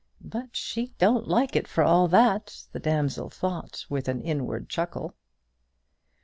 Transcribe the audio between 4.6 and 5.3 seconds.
chuckle.